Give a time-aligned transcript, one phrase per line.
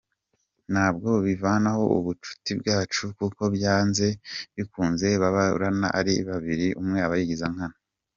[0.71, 4.07] Ntabwo bivanaho ubushuti bwacu kuko byanze
[4.55, 7.77] bikunze ababurana ari babiri umwe aba yigiza nkana.